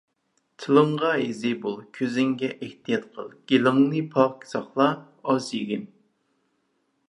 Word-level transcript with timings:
تىلىڭغا 0.61 1.11
ھېزى 1.23 1.51
بول، 1.65 1.75
كۆزۈڭگە 1.97 2.49
ئېھتىيات 2.55 3.05
قىل. 3.19 3.29
گېلىڭنى 3.53 4.03
پاك 4.17 4.51
ساقلا، 4.55 4.91
ئاز 5.23 5.55
يېگىن. 5.59 5.89